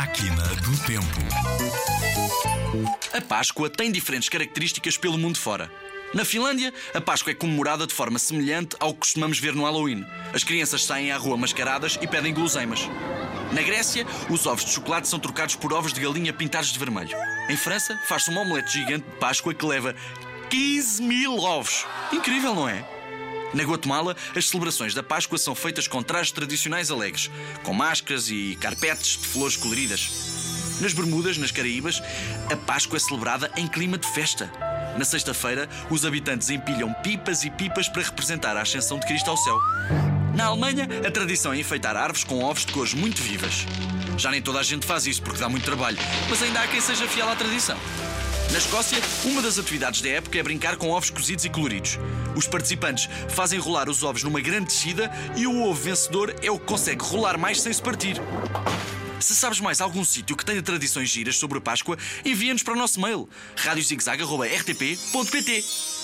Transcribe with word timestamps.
Máquina 0.00 0.42
do 0.62 0.78
Tempo. 0.86 1.20
A 3.12 3.20
Páscoa 3.20 3.68
tem 3.68 3.92
diferentes 3.92 4.30
características 4.30 4.96
pelo 4.96 5.18
mundo 5.18 5.36
fora. 5.36 5.70
Na 6.14 6.24
Finlândia, 6.24 6.72
a 6.94 7.02
Páscoa 7.02 7.32
é 7.32 7.34
comemorada 7.34 7.86
de 7.86 7.92
forma 7.92 8.18
semelhante 8.18 8.74
ao 8.80 8.94
que 8.94 9.00
costumamos 9.00 9.38
ver 9.38 9.54
no 9.54 9.64
Halloween. 9.64 10.06
As 10.32 10.42
crianças 10.42 10.86
saem 10.86 11.12
à 11.12 11.18
rua 11.18 11.36
mascaradas 11.36 11.98
e 12.00 12.06
pedem 12.06 12.32
guloseimas. 12.32 12.88
Na 13.52 13.60
Grécia, 13.60 14.06
os 14.30 14.46
ovos 14.46 14.64
de 14.64 14.70
chocolate 14.70 15.06
são 15.06 15.18
trocados 15.18 15.54
por 15.56 15.70
ovos 15.70 15.92
de 15.92 16.00
galinha 16.00 16.32
pintados 16.32 16.72
de 16.72 16.78
vermelho. 16.78 17.14
Em 17.50 17.56
França, 17.58 18.00
faz-se 18.08 18.30
uma 18.30 18.40
omelete 18.40 18.72
gigante 18.72 19.04
de 19.04 19.16
Páscoa 19.18 19.52
que 19.52 19.66
leva 19.66 19.94
15 20.48 21.02
mil 21.02 21.36
ovos. 21.36 21.84
Incrível, 22.10 22.54
não 22.54 22.66
é? 22.66 22.99
Na 23.52 23.64
Guatemala, 23.64 24.16
as 24.36 24.48
celebrações 24.48 24.94
da 24.94 25.02
Páscoa 25.02 25.36
são 25.36 25.54
feitas 25.54 25.88
com 25.88 26.02
trajes 26.02 26.32
tradicionais 26.32 26.90
alegres, 26.90 27.30
com 27.62 27.72
máscaras 27.72 28.30
e 28.30 28.56
carpetes 28.60 29.18
de 29.18 29.26
flores 29.26 29.56
coloridas. 29.56 30.08
Nas 30.80 30.92
Bermudas, 30.94 31.36
nas 31.36 31.50
Caraíbas, 31.50 32.02
a 32.50 32.56
Páscoa 32.56 32.96
é 32.96 33.00
celebrada 33.00 33.50
em 33.56 33.66
clima 33.66 33.98
de 33.98 34.06
festa. 34.08 34.50
Na 34.96 35.04
sexta-feira, 35.04 35.68
os 35.90 36.06
habitantes 36.06 36.48
empilham 36.48 36.92
pipas 37.02 37.44
e 37.44 37.50
pipas 37.50 37.88
para 37.88 38.02
representar 38.02 38.56
a 38.56 38.62
ascensão 38.62 38.98
de 38.98 39.06
Cristo 39.06 39.30
ao 39.30 39.36
céu. 39.36 39.58
Na 40.34 40.46
Alemanha, 40.46 40.88
a 41.06 41.10
tradição 41.10 41.52
é 41.52 41.58
enfeitar 41.58 41.96
árvores 41.96 42.24
com 42.24 42.42
ovos 42.42 42.64
de 42.64 42.72
cores 42.72 42.94
muito 42.94 43.20
vivas. 43.20 43.66
Já 44.16 44.30
nem 44.30 44.40
toda 44.40 44.60
a 44.60 44.62
gente 44.62 44.86
faz 44.86 45.06
isso 45.06 45.22
porque 45.22 45.40
dá 45.40 45.48
muito 45.48 45.64
trabalho, 45.64 45.98
mas 46.28 46.42
ainda 46.42 46.60
há 46.60 46.68
quem 46.68 46.80
seja 46.80 47.06
fiel 47.08 47.28
à 47.28 47.36
tradição. 47.36 47.76
Na 48.52 48.58
Escócia, 48.58 48.98
uma 49.24 49.40
das 49.40 49.58
atividades 49.58 50.00
da 50.00 50.08
época 50.08 50.38
é 50.38 50.42
brincar 50.42 50.76
com 50.76 50.90
ovos 50.90 51.10
cozidos 51.10 51.44
e 51.44 51.48
coloridos. 51.48 51.98
Os 52.34 52.48
participantes 52.48 53.08
fazem 53.28 53.60
rolar 53.60 53.88
os 53.88 54.02
ovos 54.02 54.24
numa 54.24 54.40
grande 54.40 54.66
descida 54.66 55.10
e 55.36 55.46
o 55.46 55.62
ovo 55.62 55.80
vencedor 55.80 56.34
é 56.42 56.50
o 56.50 56.58
que 56.58 56.66
consegue 56.66 57.04
rolar 57.04 57.38
mais 57.38 57.60
sem 57.60 57.72
se 57.72 57.80
partir. 57.80 58.20
Se 59.20 59.36
sabes 59.36 59.60
mais 59.60 59.80
algum 59.80 60.04
sítio 60.04 60.36
que 60.36 60.44
tenha 60.44 60.62
tradições 60.62 61.08
giras 61.08 61.36
sobre 61.36 61.58
a 61.58 61.60
Páscoa, 61.60 61.96
envia-nos 62.24 62.62
para 62.62 62.74
o 62.74 62.76
nosso 62.76 63.00
mail 63.00 63.28
radiozigzag.rtp.pt 63.56 65.99